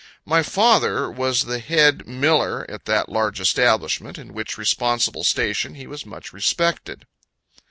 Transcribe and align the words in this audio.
My 0.25 0.41
father 0.41 1.11
was 1.11 1.43
the 1.43 1.59
head 1.59 2.07
miller 2.07 2.63
in 2.65 2.79
that 2.85 3.07
large 3.07 3.39
establishment, 3.39 4.17
in 4.17 4.33
which 4.33 4.57
responsible 4.57 5.23
station 5.23 5.75
he 5.75 5.85
was 5.85 6.07
much 6.07 6.33
respected. 6.33 7.05